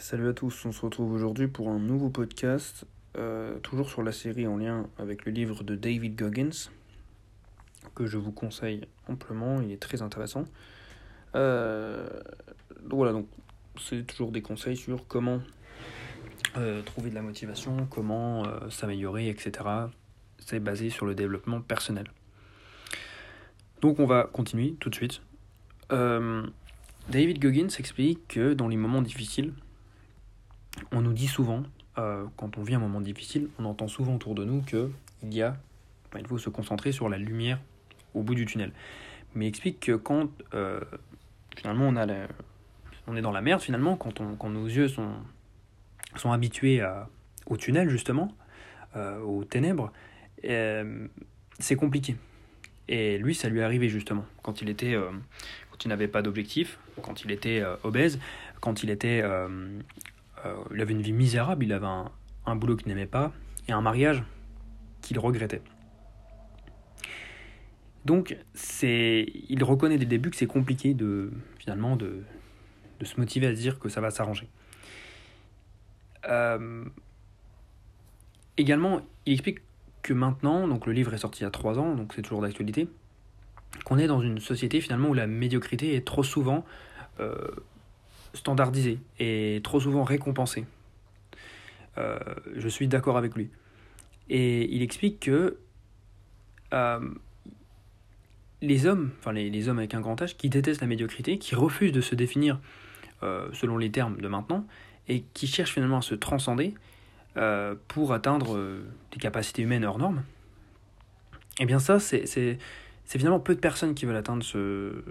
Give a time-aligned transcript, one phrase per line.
[0.00, 2.86] Salut à tous, on se retrouve aujourd'hui pour un nouveau podcast,
[3.18, 6.70] euh, toujours sur la série en lien avec le livre de David Goggins,
[7.94, 10.44] que je vous conseille amplement, il est très intéressant.
[11.34, 12.08] Euh,
[12.88, 13.26] voilà, donc
[13.78, 15.42] c'est toujours des conseils sur comment
[16.56, 19.52] euh, trouver de la motivation, comment s'améliorer, etc.
[20.38, 22.06] C'est basé sur le développement personnel.
[23.82, 25.20] Donc on va continuer tout de suite.
[25.90, 29.52] David Goggins explique que dans les moments difficiles,
[30.92, 31.62] on nous dit souvent,
[31.98, 34.90] euh, quand on vit un moment difficile, on entend souvent autour de nous que
[35.22, 35.56] il y a,
[36.18, 37.58] il faut se concentrer sur la lumière
[38.14, 38.72] au bout du tunnel.
[39.34, 40.80] Mais il explique que quand euh,
[41.56, 42.06] finalement on a
[43.06, 45.10] on est dans la merde finalement, quand, on, quand nos yeux sont,
[46.16, 46.82] sont habitués
[47.46, 48.32] au tunnel justement,
[48.96, 49.92] euh, aux ténèbres,
[50.42, 52.16] c'est compliqué.
[52.88, 54.96] Et lui, ça lui est arrivé justement quand il était,
[55.70, 58.20] quand il n'avait pas d'objectif, quand il était obèse,
[58.60, 59.22] quand il était
[60.44, 61.86] euh, il avait une vie misérable, il avait
[62.46, 63.32] un, boulot qu'il n'aimait pas
[63.68, 64.22] et un mariage
[65.02, 65.62] qu'il regrettait.
[68.04, 72.22] Donc, c'est, il reconnaît dès le début que c'est compliqué de, finalement, de,
[73.02, 74.48] se motiver à se dire que ça va s'arranger.
[76.28, 76.84] Euh,
[78.56, 79.60] également, il explique
[80.02, 82.40] que maintenant, donc le livre est sorti il y a trois ans, donc c'est toujours
[82.42, 82.88] d'actualité,
[83.84, 86.64] qu'on est dans une société finalement où la médiocrité est trop souvent
[87.20, 87.34] euh,
[88.34, 90.64] standardisé et trop souvent récompensé.
[91.98, 92.18] Euh,
[92.56, 93.50] je suis d'accord avec lui.
[94.28, 95.58] Et il explique que
[96.72, 97.00] euh,
[98.62, 101.92] les hommes, enfin les, hommes avec un grand âge, qui détestent la médiocrité, qui refusent
[101.92, 102.60] de se définir
[103.22, 104.66] euh, selon les termes de maintenant,
[105.08, 106.74] et qui cherchent finalement à se transcender
[107.86, 108.58] pour atteindre
[109.12, 110.24] des capacités humaines hors normes,
[111.60, 112.58] et eh bien ça, c'est
[113.06, 115.04] finalement peu de personnes qui veulent atteindre ce,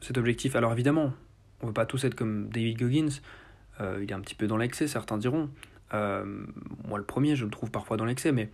[0.00, 0.56] cet objectif.
[0.56, 1.12] Alors évidemment,
[1.62, 3.20] on veut pas tous être comme David Goggins.
[3.80, 5.50] Euh, il est un petit peu dans l'excès, certains diront.
[5.94, 6.44] Euh,
[6.86, 8.50] moi, le premier, je le trouve parfois dans l'excès, mais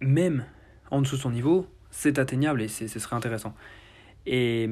[0.00, 0.44] même
[0.90, 3.54] en dessous de son niveau, c'est atteignable et ce serait intéressant.
[4.26, 4.68] Et,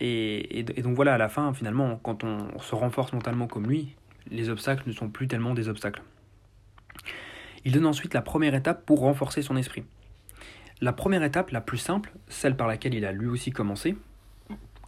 [0.00, 3.96] et, et, donc voilà, à la fin, finalement, quand on se renforce mentalement comme lui,
[4.30, 6.02] les obstacles ne sont plus tellement des obstacles.
[7.64, 9.84] Il donne ensuite la première étape pour renforcer son esprit.
[10.80, 13.96] La première étape, la plus simple, celle par laquelle il a lui aussi commencé,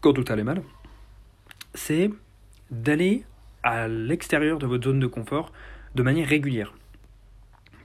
[0.01, 0.63] quand tout allait mal,
[1.75, 2.11] c'est
[2.71, 3.25] d'aller
[3.63, 5.53] à l'extérieur de votre zone de confort
[5.95, 6.73] de manière régulière.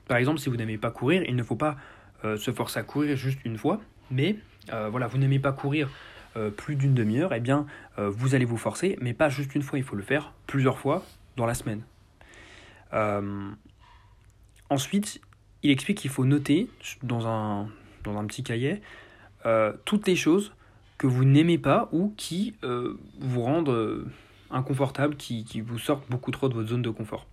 [0.08, 1.76] Par exemple, si vous n'aimez pas courir, il ne faut pas
[2.24, 4.36] euh, se forcer à courir juste une fois, mais
[4.72, 5.90] euh, voilà, vous n'aimez pas courir
[6.36, 7.66] euh, plus d'une demi-heure, eh bien,
[7.98, 11.04] vous allez vous forcer, mais pas juste une fois, il faut le faire plusieurs fois
[11.36, 11.82] dans la semaine.
[14.70, 15.20] ensuite,
[15.62, 16.68] il explique qu'il faut noter
[17.02, 17.68] dans un,
[18.04, 18.80] dans un petit cahier
[19.84, 20.52] toutes les choses
[20.98, 24.06] que vous n'aimez pas ou qui euh, vous rendent euh,
[24.50, 27.26] inconfortable, qui, vous sortent beaucoup trop de votre zone de confort.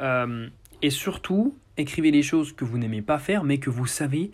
[0.00, 0.48] Euh,
[0.82, 4.30] et surtout, écrivez les choses que vous n'aimez pas faire, mais que vous savez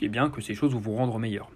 [0.00, 1.50] eh bien, que ces choses vont vous rendre meilleur.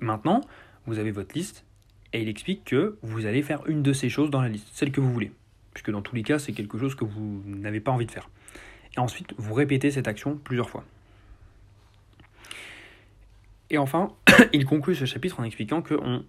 [0.00, 0.40] Maintenant,
[0.86, 1.64] vous avez votre liste,
[2.12, 4.92] et il explique que vous allez faire une de ces choses dans la liste, celle
[4.92, 5.32] que vous voulez,
[5.74, 8.30] puisque dans tous les cas, c'est quelque chose que vous n'avez pas envie de faire.
[8.96, 10.84] Et ensuite, vous répétez cette action plusieurs fois.
[13.70, 14.12] Et enfin,
[14.52, 16.24] il conclut ce chapitre en expliquant qu'on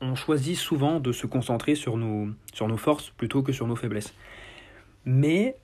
[0.00, 2.34] on choisit souvent de se concentrer sur nos,
[2.76, 4.14] forces plutôt que sur nos faiblesses.
[5.04, 5.56] Mais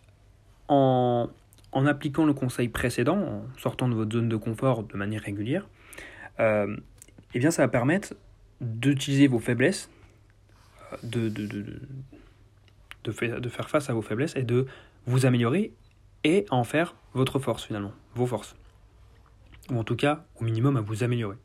[0.69, 1.29] en,
[1.73, 5.69] appliquant le conseil précédent, en sortant de votre zone de confort de manière régulière,
[6.41, 6.77] euh,
[7.35, 8.15] eh ça va permettre
[8.61, 9.91] d'utiliser vos faiblesses,
[13.13, 14.67] faire, de faire face à vos faiblesses et de
[15.07, 15.73] vous améliorer
[16.23, 18.57] et en faire votre force finalement, vos forces
[19.71, 21.37] ou en tout cas au minimum à vous améliorer.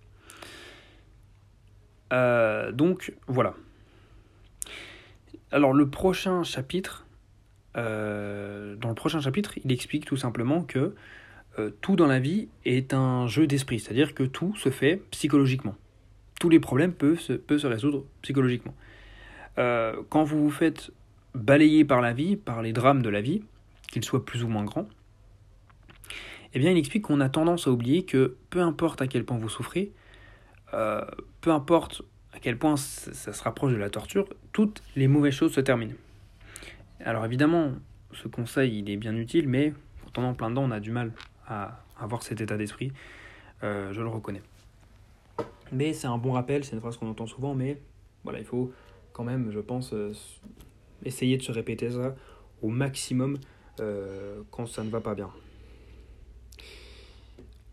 [2.14, 3.54] Euh, donc voilà.
[5.52, 7.06] Alors le prochain chapitre,
[7.78, 10.96] euh, dans le prochain chapitre, il explique tout simplement que
[11.58, 15.76] euh, tout dans la vie est un jeu d'esprit, c'est-à-dire que tout se fait psychologiquement.
[16.40, 18.74] Tous les problèmes peuvent se, peuvent se résoudre psychologiquement.
[19.58, 20.92] quand vous vous faites
[21.36, 23.44] balayer par la vie, par les drames de la vie,
[23.92, 24.88] qu'ils soient plus ou moins grands,
[26.54, 29.38] eh bien, il explique qu'on a tendance à oublier que peu importe à quel point
[29.38, 29.92] vous souffrez,
[30.74, 31.06] euh,
[31.42, 32.02] peu importe
[32.34, 35.94] à quel point ça se rapproche de la torture, toutes les mauvaises choses se terminent.
[37.04, 37.74] Alors évidemment,
[38.14, 41.12] ce conseil, il est bien utile, mais pourtant en plein dedans, on a du mal
[41.48, 42.92] à avoir cet état d'esprit.
[43.64, 44.42] Euh, je le reconnais.
[45.72, 47.80] Mais c'est un bon rappel, c'est une phrase qu'on entend souvent, mais
[48.24, 48.72] voilà, il faut
[49.14, 50.14] quand même, je pense, euh,
[51.04, 52.16] essayer de se répéter ça
[52.62, 53.38] au maximum
[54.52, 55.30] quand ça ne va pas bien.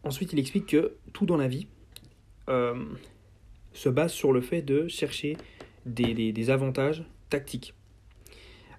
[0.06, 1.66] Ensuite, il explique que tout dans la vie,
[2.48, 2.84] euh,
[3.72, 5.36] se base sur le fait de chercher
[5.84, 7.74] des, avantages tactiques.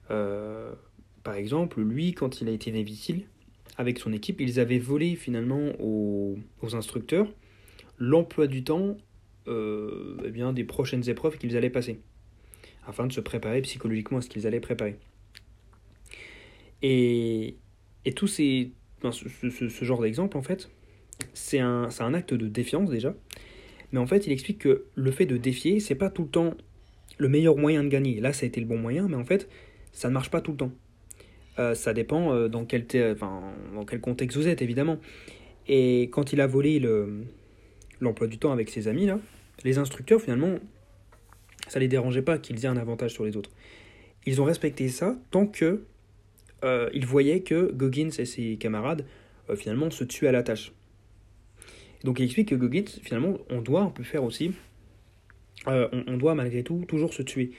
[0.09, 0.71] Euh,
[1.23, 3.23] par exemple, lui, quand il a été invisible,
[3.77, 6.37] avec son équipe, ils avaient volé finalement aux,
[6.73, 7.27] instructeurs
[7.97, 8.95] l'emploi du temps
[9.49, 11.99] euh, eh des prochaines épreuves qu'ils allaient passer,
[12.85, 14.97] afin de se préparer psychologiquement à ce qu'ils allaient préparer.
[16.81, 17.57] Et,
[18.05, 18.71] et tous ces,
[19.03, 20.69] ce, ce, ce, genre d'exemple, en fait,
[21.37, 23.13] c'est un, un acte de défiance déjà,
[23.91, 26.53] mais en fait, il explique que le fait de défier, c'est pas tout le temps
[27.17, 28.19] le meilleur moyen de gagner.
[28.19, 29.49] Là, ça a été le bon moyen, mais en fait,
[29.91, 30.71] ça ne marche pas tout le temps.
[31.59, 32.85] Euh, ça dépend euh, dans, quel
[33.19, 34.97] dans quel contexte vous êtes, évidemment.
[35.67, 36.79] Et quand il a volé
[37.99, 39.19] l'emploi du temps avec ses amis, là,
[39.63, 40.59] les instructeurs, finalement,
[41.67, 43.49] ça les dérangeait pas qu'ils aient un avantage sur les autres.
[44.25, 45.83] Ils ont respecté ça tant que
[46.63, 49.05] euh, ils voyaient que Goggins et ses camarades,
[49.55, 50.73] finalement, se tuaient à la tâche.
[52.03, 54.53] Donc il explique que Goggins, finalement, on doit, on peut faire aussi,
[55.65, 57.51] on, on, doit malgré tout toujours se tuer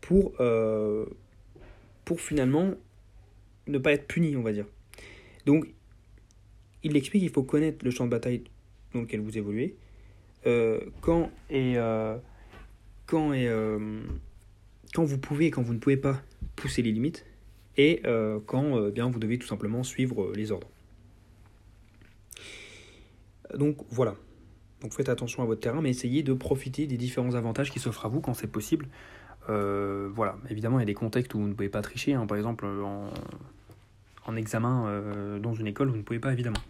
[0.00, 0.32] pour,
[2.04, 2.74] pour finalement
[3.66, 4.66] ne pas être puni, on va dire.
[5.46, 5.66] Donc,
[6.82, 8.42] il explique qu'il faut connaître le champ de bataille
[8.94, 9.76] dans lequel vous évoluez,
[10.46, 12.16] euh, quand et euh,
[13.06, 14.00] quand et euh,
[14.94, 16.22] quand vous pouvez et quand vous ne pouvez pas
[16.56, 17.26] pousser les limites,
[17.76, 18.02] et
[18.46, 20.68] quand bien vous devez tout simplement suivre les ordres.
[23.56, 24.14] Donc voilà.
[24.82, 28.06] Donc faites attention à votre terrain, mais essayez de profiter des différents avantages qui s'offrent
[28.06, 28.88] à vous quand c'est possible.
[29.48, 32.14] voilà, évidemment, il y a des contextes où vous ne pouvez pas tricher.
[32.14, 32.26] Hein.
[32.26, 33.10] Par exemple, en,
[34.26, 36.60] en examen euh, dans une école, vous ne pouvez pas évidemment.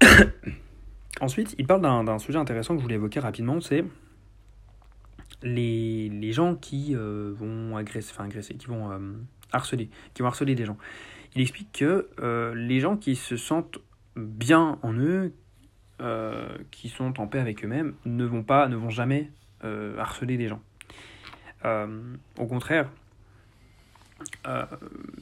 [1.20, 3.84] Ensuite, il parle d'un sujet intéressant que je voulais évoquer rapidement, c'est
[5.42, 8.98] les, gens qui euh, vont agresser, qui vont euh,
[9.52, 10.78] harceler, qui vont harceler des gens.
[11.34, 12.08] Il explique que
[12.54, 13.78] les gens qui se sentent
[14.18, 15.32] bien en eux,
[16.70, 19.30] qui sont en paix avec eux-mêmes, ne vont pas, ne vont jamais
[19.62, 20.60] harceler des gens.
[21.64, 22.88] au contraire,
[24.46, 24.64] euh,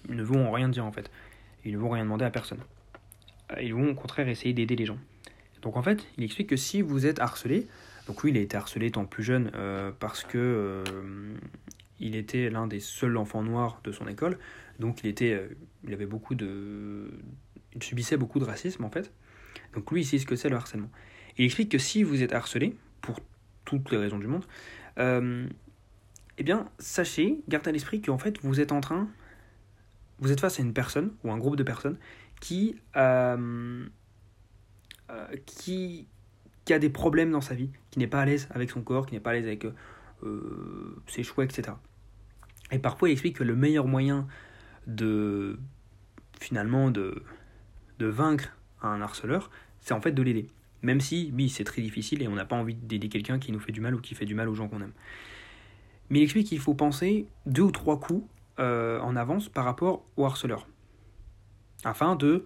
[0.09, 1.11] ils ne vont rien dire en fait.
[1.65, 2.61] Ils ne vont rien demander à personne.
[3.53, 4.99] Euh, ils vont au contraire essayer d'aider les gens.
[5.63, 7.67] Donc en fait, il explique que si vous êtes harcelé,
[8.07, 10.85] donc lui il a été harcelé étant plus jeune euh, parce que
[11.99, 14.39] il était l'un des seuls enfants noirs de son école,
[14.79, 15.49] donc il était,
[15.85, 17.11] il avait beaucoup de,
[17.77, 19.13] il subissait beaucoup de racisme en fait.
[19.75, 20.91] Donc lui il sait ce que c'est le harcèlement.
[21.39, 23.21] Il explique que si vous êtes harcelé pour
[23.65, 24.45] toutes les raisons du monde,
[26.39, 29.09] eh bien, sachez, gardez à l'esprit qu'en fait, vous êtes en train,
[30.19, 31.99] vous êtes face à une personne ou un groupe de personnes
[32.41, 33.87] qui, euh,
[35.11, 36.07] euh, qui,
[36.65, 39.07] qui a des problèmes dans sa vie, qui n'est pas à l'aise avec son corps,
[39.07, 39.67] qui n'est pas à l'aise avec
[40.23, 41.69] euh, ses choix, etc.
[42.71, 44.27] Et parfois, il explique que le meilleur moyen
[44.87, 45.59] de,
[46.39, 47.23] finalement, de,
[47.99, 49.51] de vaincre un harceleur,
[49.81, 50.49] c'est en fait de l'aider.
[50.83, 53.61] Même si, oui, c'est très difficile et on n'a pas envie d'aider quelqu'un qui nous
[53.61, 54.93] fait du mal ou qui fait du mal aux gens qu'on aime.
[56.11, 58.25] Mais il explique qu'il faut penser deux ou trois coups
[58.59, 60.67] euh, en avance par rapport au harceleur,
[61.85, 62.45] afin de,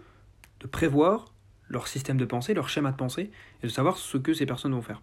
[0.61, 1.35] de prévoir
[1.69, 3.31] leur système de pensée, leur schéma de pensée,
[3.63, 5.03] et de savoir ce que ces personnes vont faire.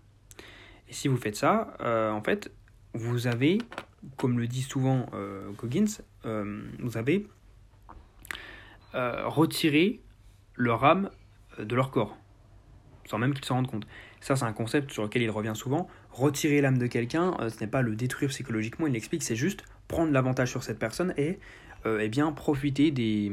[0.89, 2.51] Et si vous faites ça, euh, en fait,
[2.93, 3.59] vous avez,
[4.17, 5.85] comme le dit souvent euh, Goggins,
[6.79, 7.27] vous avez
[8.93, 10.01] retiré
[10.57, 11.09] leur âme
[11.57, 12.17] de leur corps,
[13.05, 13.87] sans même qu'ils s'en rendent compte.
[14.19, 15.87] Ça, c'est un concept sur lequel il revient souvent.
[16.11, 19.63] Retirer l'âme de quelqu'un, euh, ce n'est pas le détruire psychologiquement, il explique, c'est juste
[19.87, 21.39] prendre l'avantage sur cette personne et
[21.85, 23.31] euh, eh bien, profiter, des...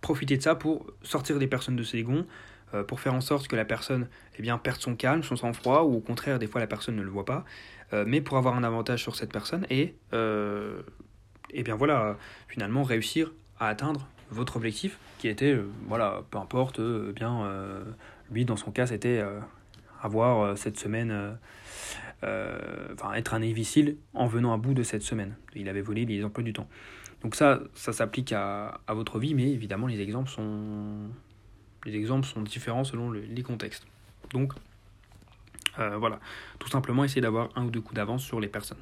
[0.00, 2.26] profiter de ça pour sortir des personnes de ses gonds,
[2.74, 4.08] euh, pour faire en sorte que la personne
[4.38, 7.02] eh bien, perde son calme, son sang-froid, ou au contraire, des fois, la personne ne
[7.02, 7.44] le voit pas,
[8.04, 12.18] mais pour avoir un avantage sur cette personne et, eh bien voilà,
[12.48, 15.56] finalement, réussir à atteindre votre objectif qui était,
[15.86, 17.84] voilà, peu importe, bien
[18.30, 19.40] lui, dans son cas, c'était euh,
[20.02, 21.38] avoir euh, cette semaine,
[22.24, 22.58] euh,
[22.94, 25.36] enfin être un imbécile en venant à bout de cette semaine.
[25.54, 26.68] Il avait volé les emplois du temps.
[27.22, 31.08] Donc ça, ça s'applique à, à, votre vie, mais évidemment les exemples sont,
[31.84, 33.86] les exemples sont différents selon les contextes.
[34.32, 34.52] Donc
[35.76, 36.20] voilà,
[36.58, 38.78] tout simplement essayer d'avoir un ou deux coups d'avance sur les personnes.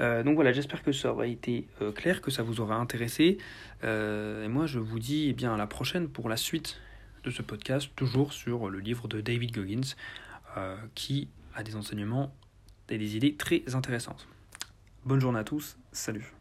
[0.00, 3.38] Donc voilà, j'espère que ça aura été clair, que ça vous aura intéressé.
[3.82, 6.80] et moi, je vous dis eh bien, à la prochaine pour la suite
[7.24, 9.94] de ce podcast, toujours sur le livre de David Goggins,
[10.56, 12.34] euh, qui a des enseignements
[12.88, 14.26] et des idées très intéressantes.
[15.04, 16.39] Bonne journée à tous, salut